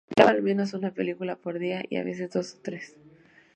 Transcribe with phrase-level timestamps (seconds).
[0.09, 2.97] Miraba al menos una película por día, y a veces dos o tres.